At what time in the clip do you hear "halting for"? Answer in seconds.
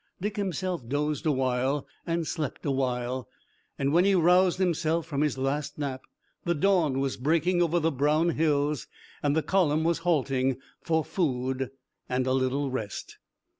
9.99-11.05